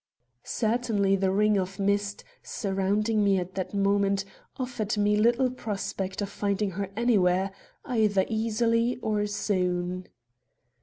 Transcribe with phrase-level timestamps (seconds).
[0.43, 4.25] Certainly the ring of mist, surrounding me at that moment,
[4.57, 7.51] offered me little prospect of finding her anywhere,
[7.85, 10.07] either easily or soon.